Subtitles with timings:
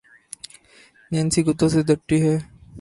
[1.11, 2.35] Nancy کتّوں سے درتی ہے